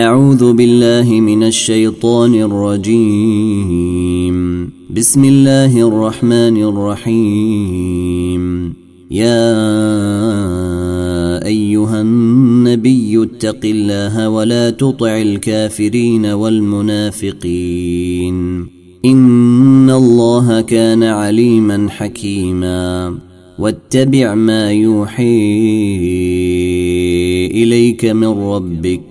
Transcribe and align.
أعوذ 0.00 0.52
بالله 0.52 1.20
من 1.20 1.42
الشيطان 1.42 2.34
الرجيم. 2.34 4.36
بسم 4.96 5.24
الله 5.24 5.88
الرحمن 5.88 6.62
الرحيم. 6.62 8.42
يا 9.10 9.56
أيها 11.46 12.00
النبي 12.00 13.22
اتق 13.22 13.60
الله 13.64 14.28
ولا 14.28 14.70
تطع 14.70 15.22
الكافرين 15.22 16.26
والمنافقين. 16.26 18.36
إن 19.04 19.90
الله 19.90 20.60
كان 20.60 21.02
عليما 21.02 21.86
حكيما. 21.90 23.14
واتبع 23.58 24.34
ما 24.34 24.72
يوحي 24.72 25.40
إليك 27.54 28.04
من 28.04 28.28
ربك. 28.28 29.09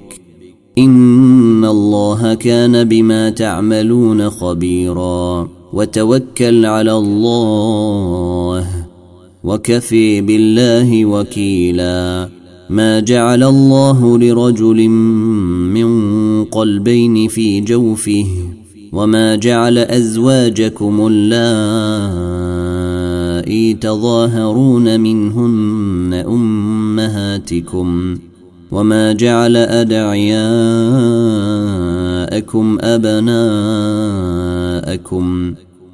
إن 0.79 1.65
الله 1.65 2.33
كان 2.33 2.83
بما 2.83 3.29
تعملون 3.29 4.29
خبيرا. 4.29 5.49
وتوكل 5.73 6.65
على 6.65 6.93
الله 6.93 8.67
وكفي 9.43 10.21
بالله 10.21 11.05
وكيلا. 11.05 12.29
ما 12.69 12.99
جعل 12.99 13.43
الله 13.43 14.17
لرجل 14.17 14.87
من 14.87 15.89
قلبين 16.45 17.27
في 17.27 17.61
جوفه 17.61 18.25
وما 18.93 19.35
جعل 19.35 19.77
أزواجكم 19.77 21.07
اللائي 21.11 22.53
تظاهرون 23.73 24.99
منهن 24.99 26.23
أمهاتكم. 26.27 28.17
وما 28.71 29.13
جعل 29.13 29.57
أدعياءكم 29.57 30.37
أبناءكم 32.81 33.33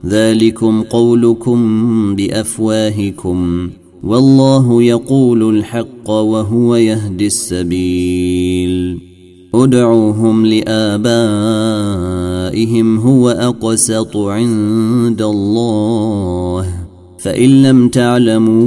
ذلكم 0.06 0.82
قولكم 0.82 2.16
بأفواهكم 2.16 3.70
والله 4.04 4.84
يقول 4.84 5.58
الحق 5.58 6.10
وهو 6.10 6.76
يهدي 6.76 7.28
السبيل 7.28 9.00
ادعوهم 9.56 10.46
لآبائهم 10.46 10.98
هو 12.98 13.30
أقسط 13.30 14.18
عند 14.18 15.22
الله 15.22 16.66
فإن 17.20 17.64
لم 17.64 17.90
تعلموا 17.90 18.66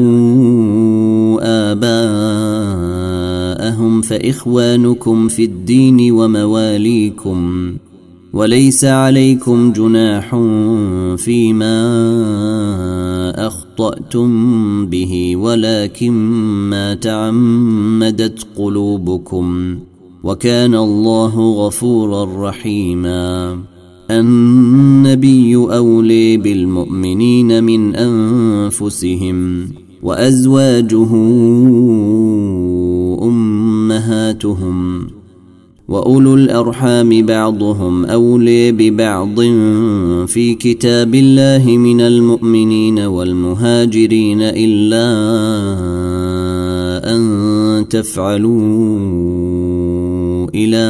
آباءهم 3.69 4.01
فإخوانكم 4.01 5.29
في 5.29 5.45
الدين 5.45 6.13
ومواليكم 6.13 7.73
وليس 8.33 8.85
عليكم 8.85 9.73
جناح 9.73 10.37
فيما 11.17 11.77
أخطأتم 13.47 14.87
به 14.87 15.37
ولكن 15.37 16.13
ما 16.71 16.95
تعمدت 16.95 18.47
قلوبكم 18.57 19.79
وكان 20.25 20.75
الله 20.75 21.67
غفورا 21.67 22.49
رحيما 22.49 23.59
النبي 24.11 25.57
أولي 25.57 26.37
بالمؤمنين 26.37 27.65
من 27.65 27.95
أنفسهم 27.95 29.69
وأزواجه 30.03 31.15
أمهاتهم 33.99 35.07
وأولو 35.89 36.35
الأرحام 36.35 37.27
بعضهم 37.27 38.05
أولي 38.05 38.73
ببعض 38.73 39.41
في 40.27 40.55
كتاب 40.55 41.15
الله 41.15 41.77
من 41.77 42.01
المؤمنين 42.01 42.99
والمهاجرين 42.99 44.39
إلا 44.43 45.09
أن 47.15 47.89
تفعلوا 47.89 48.99
إلى 50.55 50.87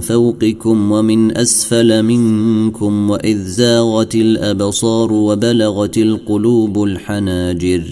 فوقكم 0.00 0.92
ومن 0.92 1.36
أسفل 1.36 2.02
منكم 2.02 3.10
وإذ 3.10 3.44
زاغت 3.44 4.14
الأبصار 4.14 5.12
وبلغت 5.12 5.98
القلوب 5.98 6.84
الحناجر 6.84 7.82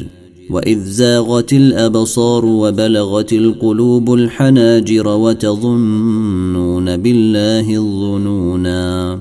وإذ 0.51 0.85
زاغت 0.85 1.53
الأبصار 1.53 2.45
وبلغت 2.45 3.33
القلوب 3.33 4.15
الحناجر 4.15 5.09
وتظنون 5.09 6.97
بالله 6.97 7.77
الظنونا 7.77 9.21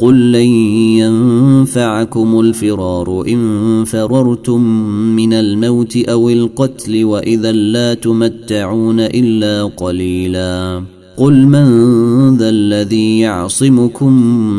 قل 0.00 0.32
لن 0.32 0.48
ينفعكم 0.98 2.40
الفرار 2.40 3.24
ان 3.28 3.84
فررتم 3.84 4.60
من 5.16 5.32
الموت 5.32 5.96
أو 5.96 6.28
القتل 6.28 7.04
واذا 7.04 7.52
لا 7.52 7.94
تمتعون 7.94 9.00
الا 9.00 9.64
قليلا 9.64 10.82
قل 11.16 11.46
من 11.46 11.66
ذا 12.36 12.48
الذي 12.48 13.18
يعصمكم 13.18 14.12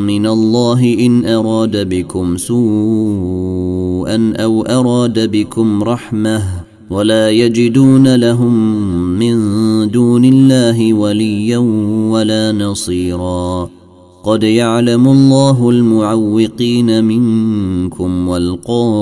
من 0.05 0.27
الله 0.27 0.97
ان 0.99 1.25
اراد 1.25 1.89
بكم 1.89 2.37
سوءا 2.37 4.33
أو 4.37 4.61
اراد 4.61 5.31
بكم 5.31 5.83
رحمه 5.83 6.43
ولا 6.89 7.29
يجدون 7.29 8.15
لهم 8.15 8.53
من 9.19 9.37
دون 9.91 10.25
الله 10.25 10.93
وليا 10.93 11.57
ولا 12.11 12.51
نصيرا 12.51 13.69
قد 14.25 14.43
يعلم 14.43 15.07
الله 15.07 15.69
المعوقين 15.69 17.03
منكم 17.03 18.27
والقائلين 18.27 18.95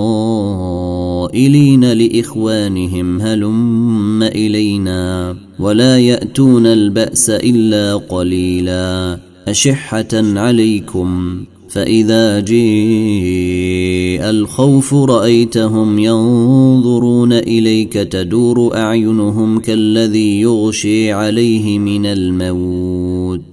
لاخوانهم 1.92 3.22
هلم 3.22 4.24
الينا 4.24 5.36
ولا 5.60 6.00
ياتون 6.00 6.66
الباس 6.66 7.30
الا 7.30 7.96
قليلا 7.96 9.20
اشحه 9.48 10.08
عليكم 10.14 11.38
فاذا 11.70 12.40
جيء 12.40 14.30
الخوف 14.30 14.94
رايتهم 14.94 16.00
ينظرون 16.00 17.34
اليك 17.34 17.94
تدور 17.94 18.78
اعينهم 18.78 19.60
كالذي 19.60 20.42
يغشي 20.42 21.12
عليه 21.12 21.80
من 21.80 22.06
الموت 22.06 23.53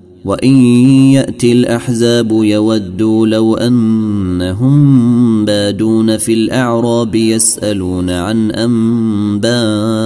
وإن 0.25 0.55
يأتي 1.13 1.51
الأحزاب 1.51 2.31
يودوا 2.31 3.27
لو 3.27 3.55
أنهم 3.55 5.45
بادون 5.45 6.17
في 6.17 6.33
الأعراب 6.33 7.15
يسألون 7.15 8.09
عن 8.09 8.51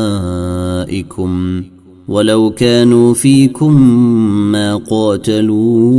أنبائكم 0.06 1.64
ولو 2.08 2.52
كانوا 2.52 3.14
فيكم 3.14 3.82
ما 4.52 4.76
قاتلوا 4.76 5.96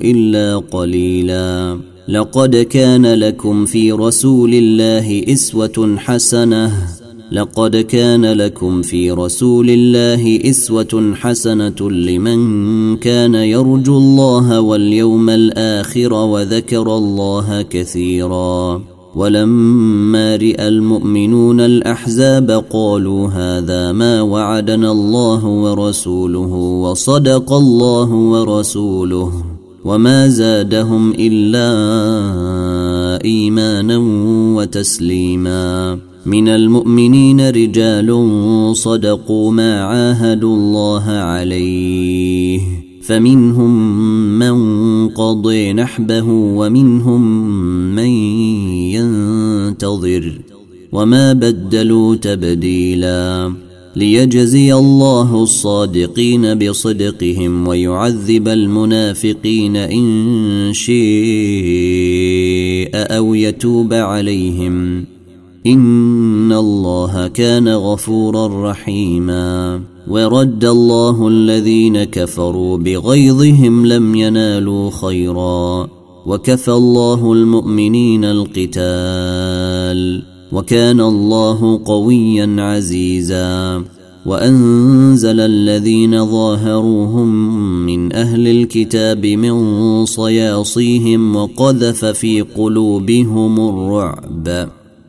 إلا 0.00 0.56
قليلا. 0.56 1.78
لقد 2.08 2.56
كان 2.56 3.06
لكم 3.06 3.64
في 3.64 3.92
رسول 3.92 4.54
الله 4.54 5.24
إسوة 5.28 5.96
حسنة 5.98 6.72
لقد 7.32 7.76
كان 7.76 8.32
لكم 8.32 8.82
في 8.82 9.10
رسول 9.10 9.70
الله 9.70 10.50
إسوة 10.50 11.12
حسنة 11.14 11.90
لمن 11.90 12.96
كان 12.96 13.34
يرجو 13.34 13.98
الله 13.98 14.60
واليوم 14.60 15.30
الآخر 15.30 16.12
وذكر 16.12 16.96
الله 16.96 17.62
كثيرا. 17.62 18.82
ولما 19.14 20.36
راى 20.36 20.68
المؤمنون 20.68 21.60
الأحزاب 21.60 22.64
قالوا 22.70 23.28
هذا 23.28 23.92
ما 23.92 24.22
وعدنا 24.22 24.92
الله 24.92 25.46
ورسوله 25.46 26.54
وصدق 26.84 27.52
الله 27.52 28.12
ورسوله 28.12 29.32
وما 29.84 30.28
زادهم 30.28 31.12
إلا 31.18 31.68
إيمانا 33.24 33.98
وتسليما. 34.56 35.98
من 36.26 36.48
المؤمنين 36.48 37.48
رجال 37.50 38.20
صدقوا 38.76 39.52
ما 39.52 39.80
عاهدوا 39.80 40.56
الله 40.56 41.02
عليه. 41.10 42.60
فمنهم 43.02 43.98
من 44.38 45.08
قضي 45.08 45.72
نحبه 45.72 46.24
ومنهم 46.28 47.46
من 47.94 48.08
ينتظر. 48.94 50.40
وما 50.92 51.32
بدلوا 51.32 52.16
تبديلا. 52.16 53.52
ليجزي 53.96 54.74
الله 54.74 55.42
الصادقين 55.42 56.54
بصدقهم 56.54 57.68
ويعذب 57.68 58.48
المنافقين 58.48 59.76
إن 59.76 60.70
شيء 60.72 60.96
أو 62.94 63.34
يتوب 63.34 63.92
عليهم. 63.92 65.11
ان 65.66 66.52
الله 66.52 67.28
كان 67.28 67.68
غفورا 67.68 68.70
رحيما 68.70 69.80
ورد 70.08 70.64
الله 70.64 71.28
الذين 71.28 72.04
كفروا 72.04 72.76
بغيظهم 72.76 73.86
لم 73.86 74.14
ينالوا 74.14 74.90
خيرا 74.90 75.88
وكفى 76.26 76.72
الله 76.72 77.32
المؤمنين 77.32 78.24
القتال 78.24 80.22
وكان 80.52 81.00
الله 81.00 81.80
قويا 81.84 82.56
عزيزا 82.58 83.84
وانزل 84.26 85.40
الذين 85.40 86.26
ظاهروهم 86.26 87.28
من 87.86 88.12
أهل 88.12 88.48
الكتاب 88.48 89.26
من 89.26 90.04
صياصيهم 90.04 91.36
وقذف 91.36 92.04
في 92.04 92.40
قلوبهم 92.40 93.68
الرعب 93.68 94.68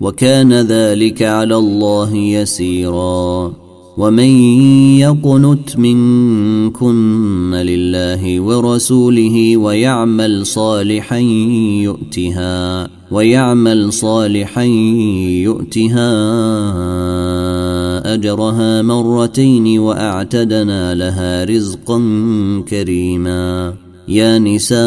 وكان 0.00 0.52
ذلك 0.52 1.22
على 1.22 1.56
الله 1.56 2.16
يسيرا. 2.16 3.52
ومن 3.96 4.28
يقنت 4.98 5.78
منكن 5.78 7.54
لله 7.54 8.40
ورسوله 8.40 9.56
ويعمل 9.56 10.46
صالحا 10.46 11.18
يؤتها 11.82 12.88
ويعمل 13.10 13.92
صالحا 13.92 14.64
يؤتها 15.42 16.12
أجرها 18.14 18.82
مرتين 18.82 19.78
وأعتدنا 19.78 20.94
لها 20.94 21.44
رزقا 21.44 21.98
كريما. 22.68 23.74
يا 24.08 24.38
نساء 24.38 24.86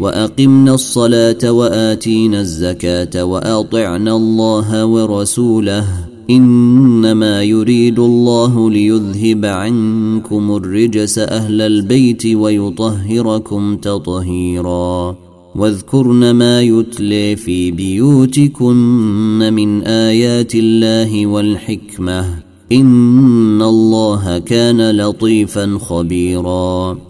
وأقمنا 0.00 0.74
الصلاة 0.74 1.52
وآتينا 1.52 2.40
الزكاة 2.40 3.24
وأطعنا 3.24 4.16
الله 4.16 4.84
ورسوله 4.84 5.86
إنما 6.30 7.42
يريد 7.42 7.98
الله 7.98 8.70
ليذهب 8.70 9.44
عنكم 9.44 10.56
الرجس 10.56 11.18
أهل 11.18 11.60
البيت 11.60 12.26
ويطهركم 12.26 13.76
تطهيرا 13.76 15.16
واذكرن 15.56 16.30
ما 16.30 16.62
يتلي 16.62 17.36
في 17.36 17.70
بيوتكن 17.70 19.52
من 19.52 19.82
آيات 19.82 20.54
الله 20.54 21.26
والحكمة 21.26 22.24
إن 22.72 23.62
الله 23.62 24.38
كان 24.38 24.90
لطيفا 24.96 25.78
خبيرا 25.80 27.09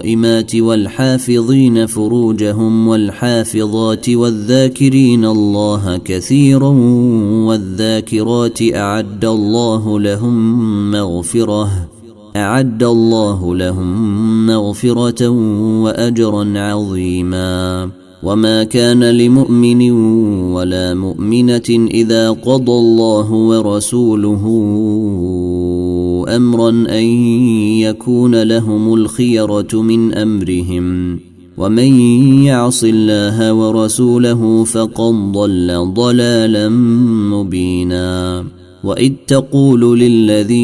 والصائمات 0.00 0.56
والحافظين 0.56 1.86
فروجهم 1.86 2.88
والحافظات 2.88 4.08
والذاكرين 4.08 5.24
الله 5.24 5.96
كثيرا 6.04 6.68
والذاكرات 7.46 8.58
أعد 8.62 9.24
الله 9.24 10.00
لهم 10.00 10.90
مغفرة 10.90 11.88
أعد 12.36 12.82
الله 12.82 13.54
لهم 13.54 14.46
مغفرة 14.46 15.28
وأجرا 15.82 16.58
عظيما 16.58 17.90
وما 18.22 18.64
كان 18.64 19.04
لمؤمن 19.04 19.90
ولا 20.52 20.94
مؤمنة 20.94 21.88
إذا 21.90 22.30
قضى 22.30 22.72
الله 22.72 23.32
ورسوله 23.32 24.44
أمرا 26.36 26.70
أن 26.70 27.04
يكون 27.80 28.42
لهم 28.42 28.94
الخيرة 28.94 29.68
من 29.74 30.14
أمرهم 30.14 31.18
ومن 31.56 32.00
يعص 32.44 32.84
الله 32.84 33.52
ورسوله 33.52 34.64
فقد 34.64 35.32
ضل 35.32 35.92
ضلالا 35.94 36.68
مبينا. 37.32 38.44
وإذ 38.84 39.12
تقول 39.26 39.98
للذي 39.98 40.60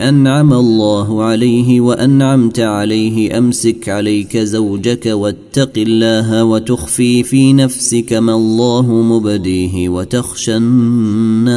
أنعم 0.00 0.52
الله 0.54 1.22
عليه 1.22 1.80
وأنعمت 1.80 2.60
عليه 2.60 3.38
أمسك 3.38 3.88
عليك 3.88 4.36
زوجك 4.36 5.06
واتق 5.06 5.72
الله 5.76 6.44
وتخفي 6.44 7.22
في 7.22 7.52
نفسك 7.52 8.12
ما 8.12 8.34
الله 8.34 8.86
مبديه 9.02 9.88
وتخشى 9.88 10.56
الناس. 10.56 11.54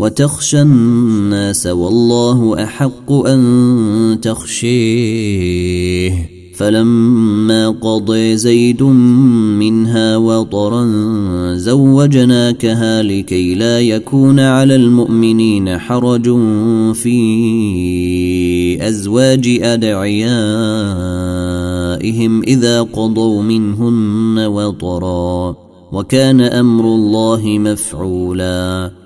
وتخشى 0.00 0.62
الناس 0.62 1.66
والله 1.66 2.64
أحق 2.64 3.12
أن 3.12 4.18
تخشيه. 4.22 5.60
فلما 6.56 7.68
قضي 7.70 8.36
زيد 8.36 8.82
منها 8.82 10.16
وطرا 10.16 10.86
زوجناكها 11.54 13.02
لكي 13.02 13.54
لا 13.54 13.80
يكون 13.80 14.40
على 14.40 14.76
المؤمنين 14.76 15.78
حرج 15.78 16.24
في 16.94 17.18
أزواج 18.88 19.58
أدعيائهم 19.62 20.32
إذا 22.42 22.82
قضوا 22.82 23.42
منهن 23.42 24.38
وطرا. 24.38 25.56
وكان 25.92 26.40
أمر 26.40 26.84
الله 26.84 27.58
مفعولا. 27.58 28.99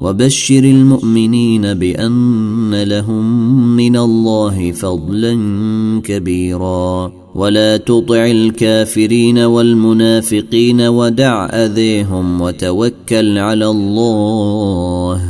وبشر 0.00 0.64
المؤمنين 0.64 1.74
بأن 1.74 2.82
لهم 2.82 3.26
من 3.76 3.96
الله 3.96 4.72
فضلا 4.72 5.34
كبيرا. 6.04 7.12
ولا 7.34 7.76
تطع 7.76 8.26
الكافرين 8.26 9.38
والمنافقين 9.38 10.80
ودع 10.80 11.46
أذيهم 11.46 12.40
وتوكل 12.40 13.38
على 13.38 13.66
الله 13.66 15.20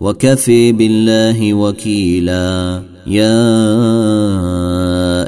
وكفي 0.00 0.72
بالله 0.72 1.54
وكيلا. 1.54 2.82
يا 3.06 3.48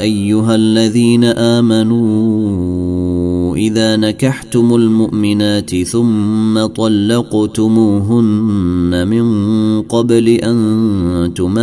أيها 0.00 0.54
الذين 0.54 1.24
آمنوا 1.24 2.79
إذا 3.60 3.96
نكحتم 3.96 4.74
المؤمنات 4.74 5.82
ثم 5.82 6.66
طلقتموهن 6.66 8.28
من 9.08 9.26
قبل 9.82 10.28
أن 10.28 11.32
تماسوهن 11.36 11.58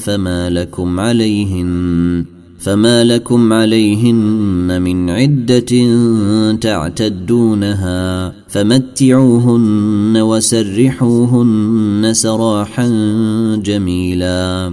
فما 0.00 0.50
لكم 0.50 1.00
عليهن 1.00 2.24
فما 2.58 3.04
لكم 3.04 3.52
عليهن 3.52 4.82
من 4.82 5.10
عدة 5.10 5.86
تعتدونها 6.60 8.32
فمتعوهن 8.48 10.16
وسرحوهن 10.16 12.10
سراحا 12.12 12.88
جميلا. 13.64 14.72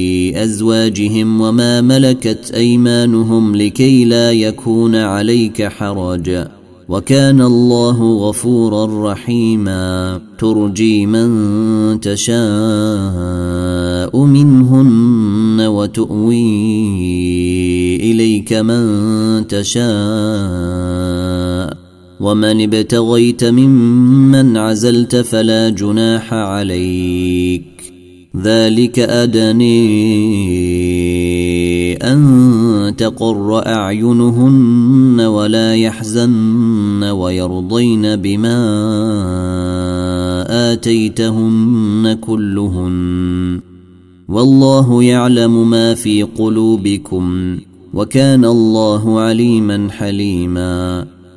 أزواجهم 0.35 1.41
وما 1.41 1.81
ملكت 1.81 2.51
أيمانهم 2.53 3.55
لكي 3.55 4.05
لا 4.05 4.31
يكون 4.31 4.95
عليك 4.95 5.63
حرج. 5.63 6.47
وكان 6.89 7.41
الله 7.41 8.13
غفورا 8.13 9.11
رحيما. 9.11 10.21
ترجي 10.39 11.05
من 11.05 11.29
تشاء 11.99 12.41
منهن 14.25 15.61
وتؤوي 15.61 16.35
إليك 17.95 18.53
من 18.53 19.47
تشاء. 19.47 19.91
ومن 22.19 22.61
ابتغيت 22.61 23.43
ممن 23.43 24.57
عزلت 24.57 25.15
فلا 25.15 25.69
جناح 25.69 26.33
عليك. 26.33 28.00
ذلك 28.37 28.99
أدني 28.99 29.71
أن 31.95 32.93
تقر 32.97 33.67
أعينهن 33.67 35.21
ولا 35.21 35.75
يحزن 35.75 37.03
ويرضين 37.03 38.15
بما 38.15 38.59
آتيتهن 40.73 42.17
كلهن. 42.21 43.59
والله 44.29 45.03
يعلم 45.03 45.69
ما 45.69 45.93
في 45.93 46.23
قلوبكم 46.23 47.57
وكان 47.93 48.45
الله 48.45 49.19
عليما 49.19 49.87
حليما. 49.89 51.07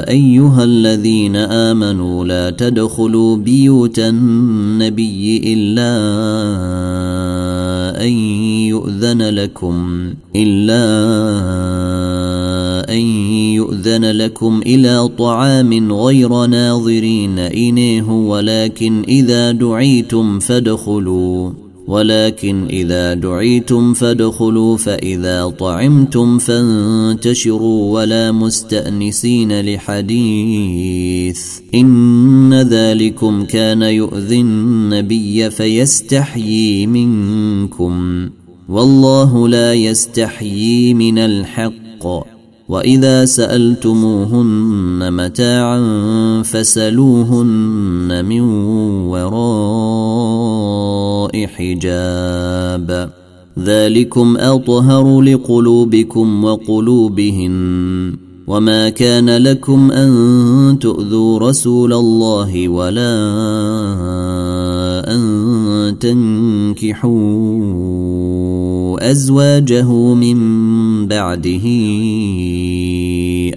أيها 0.00 0.64
الذين 0.64 1.36
آمنوا 1.36 2.24
لا 2.24 2.50
تدخلوا 2.50 3.36
بيوت 3.36 3.98
النبي 3.98 5.52
إلا 5.54 5.94
أن 8.02 8.12
يؤذن 8.68 9.22
لكم 9.22 10.08
إلا 10.36 10.84
أن 12.90 13.00
يؤذن 13.54 14.04
لكم 14.04 14.60
إلى 14.66 15.08
طعام 15.18 15.92
غير 15.92 16.46
ناظرين 16.46 17.38
انيه 17.38 18.10
ولكن 18.10 19.02
إذا 19.08 19.52
دعيتم 19.52 20.38
فادخلوا. 20.38 21.63
ولكن 21.86 22.66
إذا 22.70 23.14
دعيتم 23.14 23.94
فادخلوا 23.94 24.76
فإذا 24.76 25.48
طعمتم 25.58 26.38
فانتشروا 26.38 27.94
ولا 27.94 28.32
مستأنسين 28.32 29.60
لحديث. 29.60 31.42
إن 31.74 32.54
ذلكم 32.54 33.44
كان 33.44 33.82
يؤذي 33.82 34.40
النبي 34.40 35.50
فيستحيي 35.50 36.86
منكم. 36.86 38.28
والله 38.68 39.48
لا 39.48 39.74
يستحيي 39.74 40.94
من 40.94 41.18
الحق. 41.18 42.33
وإذا 42.68 43.24
سألتموهن 43.24 45.12
متاعا 45.12 45.82
فسلوهن 46.42 48.24
من 48.24 48.40
وراء 49.06 51.46
حجاب. 51.46 53.10
ذلكم 53.58 54.36
أطهر 54.36 55.20
لقلوبكم 55.20 56.44
وقلوبهن. 56.44 58.16
وما 58.46 58.88
كان 58.88 59.36
لكم 59.36 59.92
أن 59.92 60.76
تؤذوا 60.80 61.38
رسول 61.38 61.92
الله 61.92 62.68
ولا 62.68 63.14
تنكحوا 65.90 67.10
أزواجه 69.10 70.14
من 70.14 70.38
بعده 71.06 71.62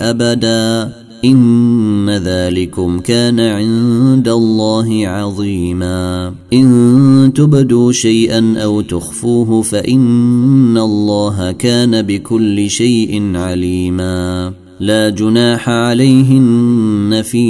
أبدا. 0.01 0.93
إن 1.25 2.09
ذلكم 2.09 2.99
كان 2.99 3.39
عند 3.39 4.27
الله 4.27 5.07
عظيما. 5.07 6.33
إن 6.53 7.31
تبدوا 7.35 7.91
شيئا 7.91 8.55
أو 8.57 8.81
تخفوه 8.81 9.61
فإن 9.61 10.77
الله 10.77 11.51
كان 11.51 12.01
بكل 12.01 12.69
شيء 12.69 13.31
عليما. 13.35 14.53
لا 14.79 15.09
جناح 15.09 15.69
عليهن 15.69 17.21
في 17.25 17.47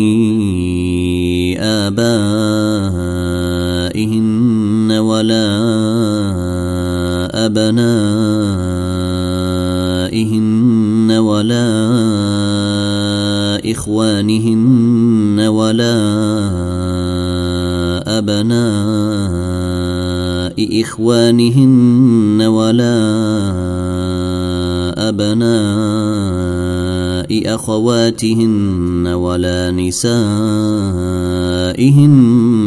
آبائهن 1.60 1.98
ولا 4.98 5.48
أبنائهن 7.46 7.88
ولا 11.12 11.68
إخوانهن 13.72 15.40
ولا 15.40 15.98
أبناء 18.18 18.98
إخوانهن 20.82 22.42
ولا 22.42 22.98
ابناء 27.32 27.56
إخواتهن 27.56 29.08
ولا 29.08 29.72
نسائهن 29.72 30.12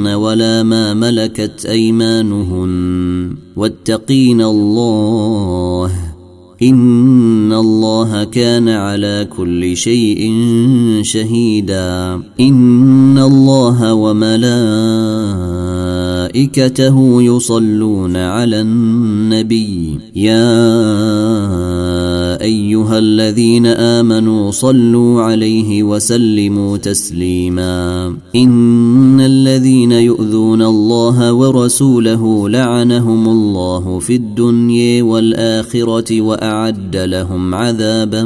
ولا 0.06 0.62
ما 0.62 0.94
ملكت 0.94 1.66
أيمانهن. 1.66 3.36
واتقين 3.56 4.42
الله. 4.42 6.09
ان 6.62 7.52
الله 7.52 8.24
كان 8.24 8.68
على 8.68 9.28
كل 9.36 9.76
شيء 9.76 10.34
شهيدا. 11.02 12.20
ان 12.40 13.18
الله 13.18 13.94
وملائكته 13.94 14.42
يصلون 17.22 18.16
على 18.16 18.60
النبي. 18.60 19.98
يا 20.16 20.60
ايها 22.42 22.98
الذين 22.98 23.66
امنوا 23.66 24.50
صلوا 24.50 25.22
عليه 25.22 25.82
وسلموا 25.82 26.76
تسليما. 26.76 28.14
ان 28.36 29.20
الذين 29.20 29.92
يؤذون 29.92 30.62
الله 30.62 31.32
ورسوله 31.32 32.48
لعنهم 32.48 33.28
الله 33.28 33.98
في 33.98 34.16
الدنيا 34.16 35.02
والاخره 35.02 36.20
واعد 36.50 36.96
لهم 36.96 37.54
عذابا 37.54 38.22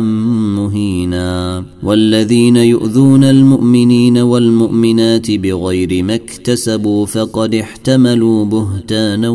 مهينا. 0.57 1.65
والذين 1.83 2.57
يؤذون 2.57 3.25
المؤمنين 3.25 4.19
والمؤمنات 4.19 5.31
بغير 5.31 6.03
ما 6.03 6.15
اكتسبوا 6.15 7.07
فقد 7.07 7.55
احتملوا 7.55 8.45
بهتانا 8.45 9.29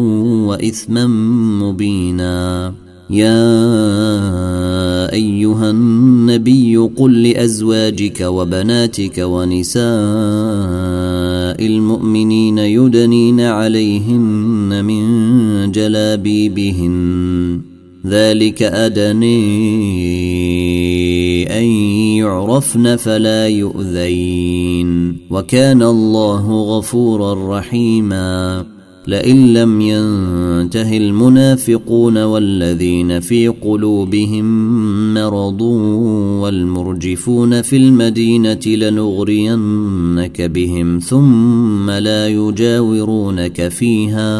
وإثما 0.47 1.07
مبينا. 1.63 2.73
يا 3.09 3.53
أيها 5.13 5.69
النبي 5.71 6.77
قل 6.77 7.23
لأزواجك 7.23 8.21
وبناتك 8.21 9.17
ونساء 9.17 9.89
المؤمنين 11.65 12.57
يدنين 12.57 13.41
عليهن 13.41 14.85
من 14.85 15.71
جلابيبهن 15.71 17.68
ذلك 18.07 18.63
أدني 18.63 19.39
أن 21.59 21.65
يعرفن 22.17 22.95
فلا 22.95 23.47
يؤذين. 23.47 25.17
وكان 25.29 25.83
الله 25.83 26.77
غفورا 26.77 27.59
رحيما. 27.59 28.65
لئن 29.09 29.53
لم 29.53 29.81
ينته 29.81 30.97
المنافقون 30.97 32.23
والذين 32.23 33.19
في 33.19 33.47
قلوبهم 33.47 34.45
مرض 35.13 35.61
والمرجفون 36.41 37.61
في 37.61 37.77
المدينة 37.77 38.67
لنغرينك 38.67 40.41
بهم 40.41 40.99
ثم 40.99 41.91
لا 41.91 42.27
يجاورونك 42.27 43.67
فيها 43.67 44.39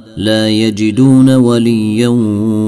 لا 0.21 0.49
يجدون 0.49 1.35
وليا 1.35 2.07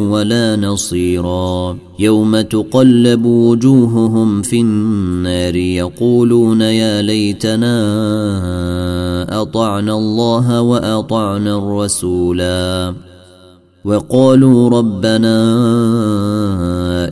ولا 0.09 0.55
نصيرا. 0.55 1.77
يوم 1.99 2.41
تقلب 2.41 3.25
وجوههم 3.25 4.41
في 4.41 4.61
النار 4.61 5.55
يقولون 5.55 6.61
يا 6.61 7.01
ليتنا 7.01 7.77
أطعنا 9.41 9.93
الله 9.93 10.61
وأطعنا 10.61 11.57
الرسولا. 11.57 12.93
وقالوا 13.85 14.69
ربنا 14.69 15.37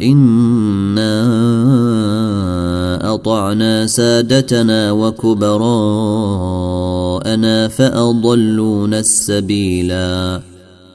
إنا 0.01 1.21
أطعنا 3.13 3.87
سادتنا 3.87 4.91
وكبراءنا 4.91 7.00
فاضلونا 7.67 8.99
السبيلا. 8.99 10.41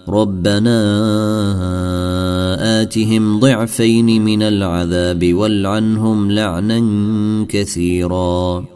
ربنا 0.09 0.79
آتهم 2.83 3.41
ضعفين 3.41 4.25
من 4.25 4.43
العذاب 4.43 5.35
والعنهم 5.35 6.31
لعنا 6.31 6.81
كثيرا. 7.49 8.76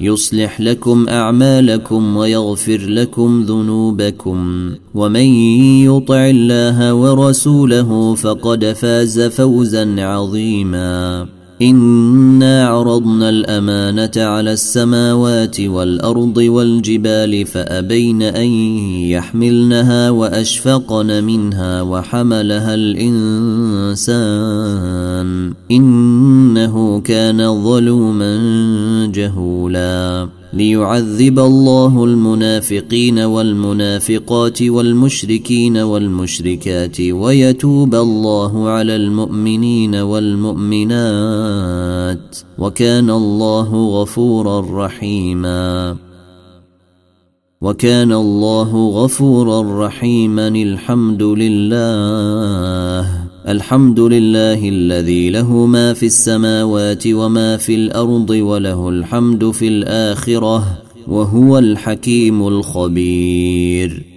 يصلح 0.00 0.60
لكم 0.60 1.08
أعمالكم 1.08 2.16
ويغفر 2.16 2.78
لكم 2.78 3.42
ذنوبكم. 3.42 4.70
ومن 4.94 5.26
يطع 5.84 6.30
الله 6.30 6.94
ورسوله 6.94 8.14
فقد 8.14 8.64
فاز 8.64 9.20
فوزا 9.20 9.94
عظيما. 9.98 11.26
إنا 11.62 12.68
عرضنا 12.68 13.28
الأمانة 13.28 14.10
على 14.16 14.52
السماوات 14.52 15.60
والأرض 15.60 16.36
والجبال 16.36 17.46
فأبين 17.46 18.22
أن 18.22 18.48
يحملنها 19.12 20.10
وأشفقن 20.10 21.24
منها 21.24 21.82
وحملها 21.82 22.74
الإنسان 22.74 23.69
إنه 25.70 27.00
كان 27.00 27.64
ظلوما 27.64 28.36
جهولا. 29.14 30.28
ليعذب 30.52 31.38
الله 31.38 32.04
المنافقين 32.04 33.18
والمنافقات 33.18 34.62
والمشركين 34.62 35.76
والمشركات 35.76 37.00
ويتوب 37.00 37.94
الله 37.94 38.68
على 38.68 38.96
المؤمنين 38.96 39.94
والمؤمنات. 39.94 40.98
وكان 42.58 43.10
الله 43.10 43.74
غفورا 43.74 44.86
رحيما. 44.86 45.96
وكان 47.60 48.12
الله 48.12 48.88
غفورا 48.88 49.86
رحيما. 49.86 50.48
الحمد 50.48 51.22
لله. 51.22 53.29
الحمد 53.48 54.00
لله 54.00 54.68
الذي 54.68 55.30
له 55.30 55.66
ما 55.66 55.94
في 55.94 56.06
السماوات 56.06 57.06
وما 57.06 57.56
في 57.56 57.74
الأرض 57.74 58.30
وله 58.30 58.88
الحمد 58.88 59.50
في 59.50 59.68
الآخرة 59.68 60.82
وهو 61.08 61.58
الحكيم 61.58 62.48
الخبير. 62.48 64.09